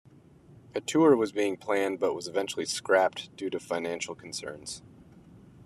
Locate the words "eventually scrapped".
2.27-3.35